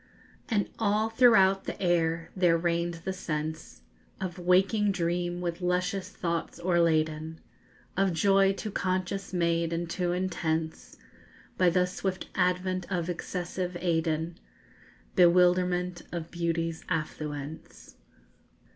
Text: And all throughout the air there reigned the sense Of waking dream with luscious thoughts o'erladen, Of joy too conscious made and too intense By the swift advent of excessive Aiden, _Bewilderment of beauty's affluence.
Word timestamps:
And 0.49 0.67
all 0.79 1.09
throughout 1.11 1.65
the 1.65 1.79
air 1.79 2.31
there 2.35 2.57
reigned 2.57 3.01
the 3.05 3.13
sense 3.13 3.81
Of 4.19 4.39
waking 4.39 4.91
dream 4.93 5.41
with 5.41 5.61
luscious 5.61 6.09
thoughts 6.09 6.59
o'erladen, 6.59 7.37
Of 7.95 8.11
joy 8.11 8.51
too 8.53 8.71
conscious 8.71 9.31
made 9.31 9.71
and 9.71 9.87
too 9.87 10.11
intense 10.11 10.97
By 11.55 11.69
the 11.69 11.85
swift 11.85 12.29
advent 12.33 12.91
of 12.91 13.11
excessive 13.11 13.73
Aiden, 13.79 14.37
_Bewilderment 15.15 16.11
of 16.11 16.31
beauty's 16.31 16.83
affluence. 16.89 17.97